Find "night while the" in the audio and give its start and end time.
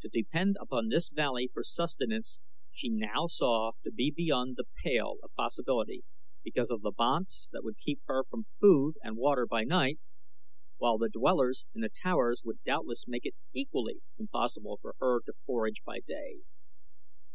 9.64-11.10